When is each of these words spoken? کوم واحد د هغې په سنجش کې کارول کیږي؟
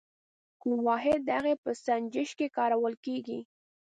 کوم 0.61 0.77
واحد 0.87 1.19
د 1.25 1.29
هغې 1.39 1.53
په 1.63 1.69
سنجش 1.85 2.29
کې 2.37 2.47
کارول 2.57 2.93
کیږي؟ 3.05 3.39